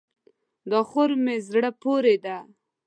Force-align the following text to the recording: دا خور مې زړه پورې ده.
دا 0.69 0.79
خور 0.89 1.09
مې 1.23 1.35
زړه 1.47 1.69
پورې 1.81 2.15
ده. 2.25 2.37